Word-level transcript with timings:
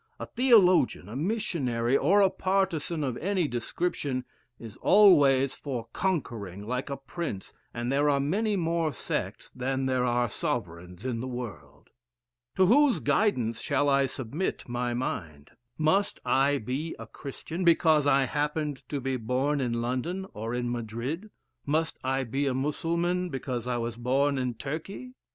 A 0.19 0.25
theologian, 0.25 1.07
a 1.07 1.15
missionary, 1.15 1.95
or 1.95 2.21
a 2.21 2.31
partisan 2.31 3.03
of 3.03 3.17
any 3.17 3.47
description, 3.47 4.25
is 4.57 4.75
always 4.77 5.53
for 5.53 5.89
conquering 5.93 6.63
like 6.65 6.89
a 6.89 6.97
prince, 6.97 7.53
and 7.71 7.91
there 7.91 8.09
are 8.09 8.19
many 8.19 8.55
more 8.55 8.93
sects 8.93 9.51
than 9.51 9.85
there 9.85 10.03
are 10.03 10.27
sovereigns 10.27 11.05
in 11.05 11.19
the 11.19 11.27
world. 11.27 11.91
To 12.55 12.65
whose 12.65 12.99
guidance 12.99 13.61
shall 13.61 13.89
I 13.89 14.07
submit 14.07 14.67
my 14.67 14.95
mind? 14.95 15.51
Must 15.77 16.19
I 16.25 16.57
be 16.57 16.95
a 16.97 17.05
Christian, 17.05 17.63
be 17.63 17.75
cause 17.75 18.07
I 18.07 18.23
happened 18.23 18.81
to 18.89 18.99
be 18.99 19.17
born 19.17 19.61
in 19.61 19.81
London, 19.83 20.25
or 20.33 20.55
in 20.55 20.71
Madrid? 20.71 21.29
Must 21.67 21.99
I 22.03 22.23
be 22.23 22.47
a 22.47 22.55
Mussulman, 22.55 23.29
because 23.29 23.67
I 23.67 23.77
was 23.77 23.97
born 23.97 24.39
in 24.39 24.55
Turkey? 24.55 25.13